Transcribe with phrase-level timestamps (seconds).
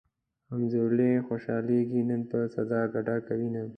[0.51, 3.63] همزولي خوشحالېږي نن پۀ ضد ګډا کوينه